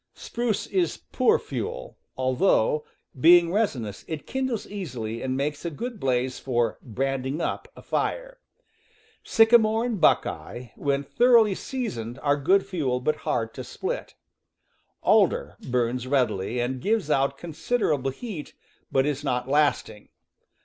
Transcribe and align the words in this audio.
Spruce 0.15 0.65
is 0.65 0.97
poor 1.11 1.37
fuel, 1.37 1.95
although, 2.17 2.83
being 3.19 3.53
resinous, 3.53 4.03
it 4.07 4.25
kindles 4.25 4.65
easily 4.65 5.21
and 5.21 5.37
makes 5.37 5.63
a 5.63 5.69
good 5.69 5.99
blaze 5.99 6.39
for 6.39 6.79
"branding 6.81 7.39
up" 7.39 7.67
a 7.75 7.83
fire. 7.83 8.39
Sycamore 9.23 9.85
and 9.85 10.01
buckeye, 10.01 10.69
when 10.75 11.03
thoroughly 11.03 11.53
seasoned, 11.53 12.17
are 12.23 12.35
good 12.35 12.65
fuel, 12.65 12.99
but 12.99 13.17
hard 13.29 13.53
to 13.53 13.63
split. 13.63 14.15
Alder 15.03 15.55
burns 15.69 16.07
readily 16.07 16.59
and 16.59 16.81
gives 16.81 17.11
out 17.11 17.37
considerable 17.37 18.09
heat, 18.09 18.55
but 18.91 19.05
is 19.05 19.23
not 19.23 19.47
lasting. 19.47 20.09